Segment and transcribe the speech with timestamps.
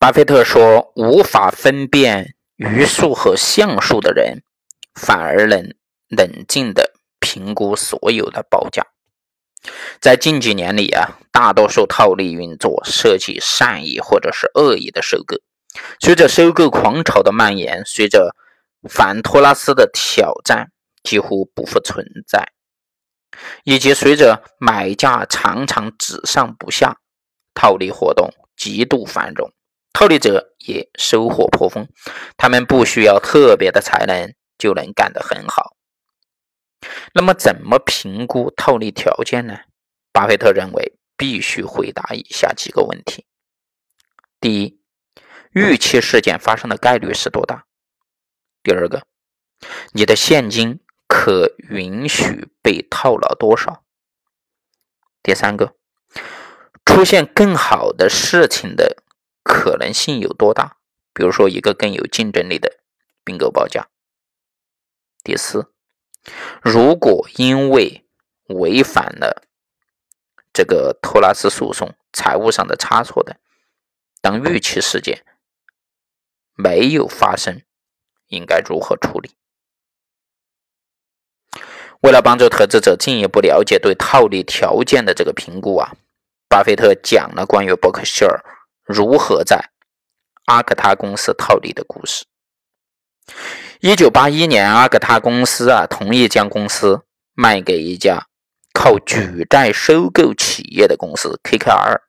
[0.00, 4.42] 巴菲特说：“无法分辨余数和项数的人，
[4.94, 5.74] 反而能
[6.08, 8.86] 冷静地评估所有的报价。”
[10.00, 15.36] 在近几年里啊，大多数套利运作涉及善意或者是恶意的收购。
[16.00, 18.34] 随着收购狂潮的蔓延，随着
[18.88, 20.72] 反托拉斯的挑战
[21.02, 22.48] 几乎不复存在，
[23.64, 26.96] 以及随着买价常常只上不下，
[27.52, 29.52] 套利活动极度繁荣，
[29.92, 31.88] 套利者也收获颇丰。
[32.36, 35.76] 他们不需要特别的才能就能干得很好。
[37.12, 39.58] 那么，怎么评估套利条件呢？
[40.12, 43.26] 巴菲特认为必须回答以下几个问题：
[44.40, 44.80] 第一，
[45.52, 47.66] 预期事件发生的概率是多大？
[48.62, 49.02] 第二个，
[49.92, 53.84] 你的现金可允许被套牢多少？
[55.22, 55.74] 第三个，
[56.84, 59.02] 出现更好的事情的
[59.42, 60.76] 可能性有多大？
[61.12, 62.80] 比如说，一个更有竞争力的
[63.24, 63.88] 并购报价。
[65.22, 65.72] 第四。
[66.62, 68.04] 如果因为
[68.48, 69.42] 违反了
[70.52, 73.36] 这个托拉斯诉讼，财务上的差错的，
[74.20, 75.24] 当预期事件
[76.54, 77.62] 没有发生，
[78.28, 79.30] 应该如何处理？
[82.02, 85.96] 为了帮助投资者进一步了解对套利条件的这个评估啊，
[86.48, 88.44] 巴菲特讲了关于伯克希尔
[88.90, 89.70] 如何在
[90.46, 92.24] 阿克塔公司套利的故事。
[93.80, 97.02] 一九八一年，阿克塔公司啊同意将公司
[97.32, 98.26] 卖给一家
[98.74, 102.00] 靠举债收购企业的公司 KKR。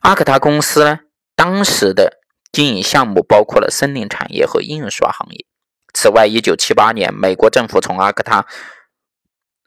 [0.00, 1.00] 阿克塔公司呢，
[1.34, 2.20] 当时的
[2.52, 5.46] 经营项目包括了森林产业和印刷行业。
[5.94, 8.46] 此外，一九七八年，美国政府从阿克塔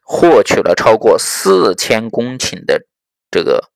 [0.02, 2.86] 获取了超过四千公顷的
[3.30, 3.70] 这个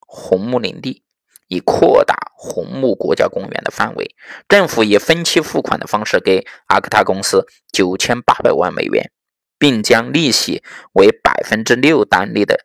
[0.00, 1.03] 红木林地。
[1.48, 4.14] 以扩大红木国家公园的范围，
[4.48, 9.10] 政府以分期付款的方式给阿克塔公司九千八百万美元，
[9.58, 12.64] 并将利息为百分之六单利的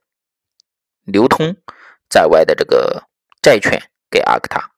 [1.04, 1.56] 流通
[2.10, 3.04] 在外的这个
[3.42, 4.72] 债券给阿克塔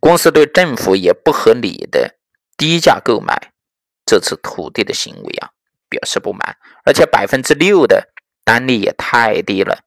[0.00, 0.30] 公司。
[0.30, 2.16] 对政府也不合理的
[2.56, 3.52] 低价购买
[4.04, 5.50] 这次土地的行为啊
[5.88, 8.08] 表示不满，而且百分之六的
[8.44, 9.85] 单利也太低了。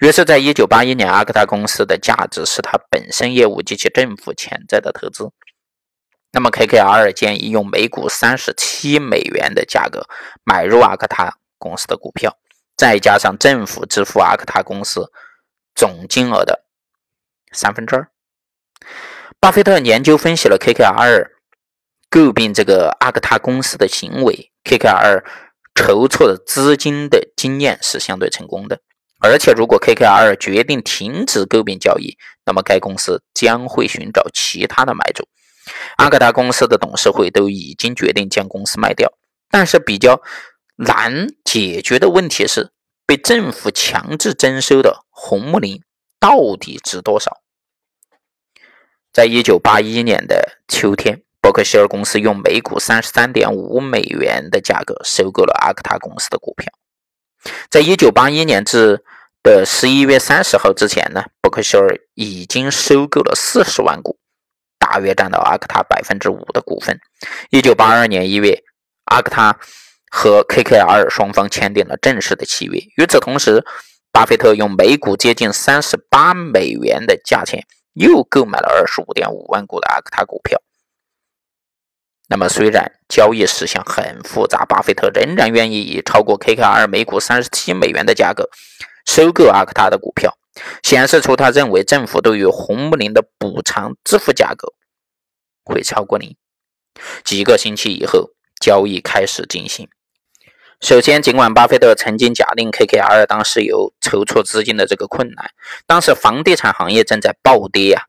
[0.00, 5.30] 于是，在一九八一年，阿克塔公司的价值是它本身业务及其政府潜在的投资。
[6.32, 10.06] 那么，KKR 建议用每股三十七美元的价格
[10.44, 12.36] 买入阿克塔公司的股票，
[12.76, 15.10] 再加上政府支付阿克塔公司
[15.74, 16.64] 总金额的
[17.52, 18.08] 三分之二。
[19.40, 21.30] 巴菲特研究分析了 KKR
[22.10, 25.24] 诟病这个阿克塔公司的行为，KKR
[25.74, 28.80] 筹措的资金的经验是相对成功的。
[29.20, 35.26] 而且，如果 KKR 决定停止购并交易，那么该公司将会寻找其他的买主。
[35.96, 39.12] 阿克塔公司的董事会都已经决定将公司卖掉，
[39.50, 40.22] 但是比较
[40.76, 42.70] 难解决的问题是，
[43.04, 45.82] 被政府强制征收的红木林
[46.20, 47.38] 到底值多少？
[49.12, 56.72] 在一九八一年的秋天，伯克希尔公司用每股三十三点五美元的价格收购了阿克塔公司的股票。
[57.70, 59.02] 在一九八一年至
[59.42, 64.18] 的十一月三十号之前呢，伯克希尔已经收购了四十万股，
[64.78, 66.98] 大约占到阿克塔百分之五的股份。
[67.50, 68.62] 一九八二年一月，
[69.04, 69.58] 阿克塔
[70.10, 72.78] 和 KKR 双方签订了正式的契约。
[72.96, 73.64] 与此同时，
[74.10, 80.60] 巴菲特用每股接近三十八美元的价钱，又购买了二十五点五万股的阿克塔股票。
[82.30, 88.50] 那么，虽然交易事项很复杂，巴菲特仍然愿意以超过 KKR 每股三十七美元的价格
[89.06, 90.36] 收购阿克塔的股票，
[90.82, 94.74] 显示出他认为政府对于红木林的补偿支付价格
[95.64, 96.36] 会超过零。
[97.24, 99.88] 几个星期以后，交易开始进行。
[100.82, 105.50] 首先，尽管巴菲特曾经假定 KKR 当时有筹措资金的这个困难，
[105.86, 108.04] 当时房地产行业正在暴跌呀，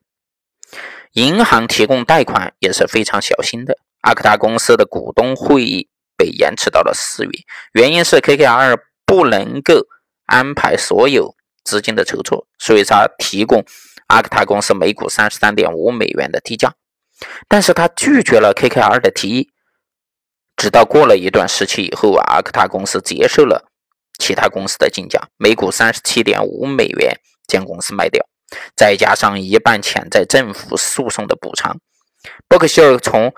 [1.13, 3.77] 银行提供贷款也是非常小心的。
[4.01, 7.31] 阿克塔公司的股东会议被延迟到了四月，
[7.73, 9.87] 原因是 KKR 不能够
[10.25, 13.63] 安排所有资金的筹措，所以他提供
[14.07, 16.73] 阿克塔公司每股三十三点五美元的低价，
[17.47, 19.49] 但是他拒绝了 KKR 的提议。
[20.55, 23.71] 直到过了一段时期以后啊，阿克塔公司接受了
[24.17, 27.17] 其他公司的竞价，每股三十七点五美元
[27.47, 28.25] 将公司卖掉，
[28.75, 31.79] 再加上一半潜在政府诉讼的补偿，
[32.49, 33.33] 伯克希尔从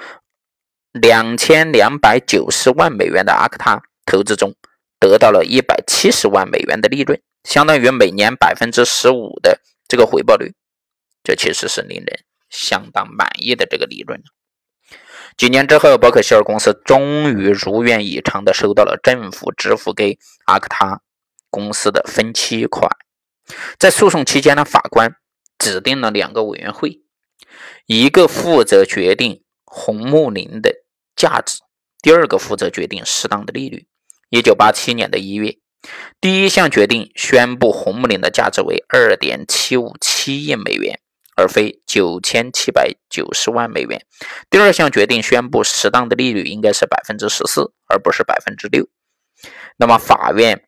[0.92, 4.56] 两千两百九十万美元的阿克塔投资中，
[5.00, 10.54] 得到了一百七十万美元的利润，相当于每年百分之十五的这个回报率，
[11.24, 14.22] 这其实是令人相当满意的这个利润。
[15.38, 21.02] 几年之后，伯克希尔公司终于如愿以偿地收到了政府支付给阿克塔
[21.50, 22.92] 公司的分期款。
[23.80, 25.16] 在诉讼期间呢，法官
[25.58, 27.02] 指定了两个委员会，
[27.86, 30.81] 一个负责决定红木林的
[31.16, 31.60] 价值，
[32.02, 33.88] 第二个负责决定适当的利率。
[34.30, 35.58] 一九八七年的一月，
[36.20, 41.00] 第一项决定宣布红木林的价值为二点七五七亿美元。
[41.38, 44.06] 而非九千七百九十万美元。
[44.50, 48.88] 第二项决定宣布，适当的利率应该是百分之十四，而不是百分之六。
[49.78, 50.66] 那么，法院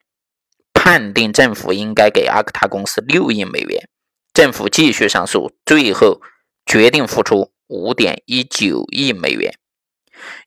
[0.72, 3.88] 判定政府应该给阿克塔公司六亿美元。
[4.32, 6.20] 政府继续上诉，最后
[6.66, 9.54] 决定付出五点一九亿美元。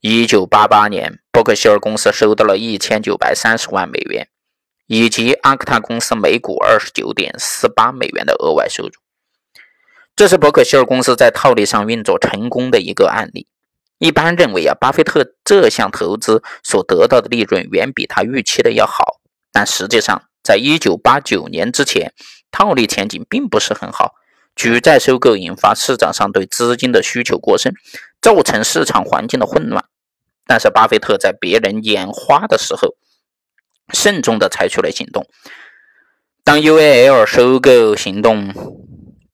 [0.01, 4.27] 一九八八年，伯克希尔公司收到了一千九百三十万美元，
[4.87, 8.91] 以及阿克塔公司每股二十九点四八美元的额外收入。
[10.15, 13.47] 这是伯克希尔公司在套利上运作成功的一个案例。
[13.99, 19.19] 一般认为啊，巴菲特这项投资所得到的利润远比他预期的要好。
[19.51, 22.13] 但实际上，在1989年之前，
[22.51, 24.13] 套利前景并不是很好。
[24.55, 27.73] 举债收购引发市场上对资金的需求过剩，
[28.21, 29.85] 造成市场环境的混乱。
[30.45, 32.95] 但是，巴菲特在别人眼花的时候，
[33.93, 35.27] 慎重地采取了行动。
[36.43, 38.53] 当 UAL 收购行动。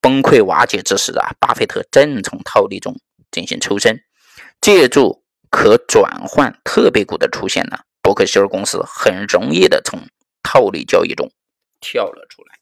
[0.04, 3.00] 崩溃瓦解之时啊，巴菲特正从套利中
[3.30, 4.02] 进行抽身，
[4.60, 9.98] 借助可转换特别股的出现呢，伯克希尔公司很容易的从
[10.42, 11.32] 套利交易中
[11.80, 12.58] 跳了出来。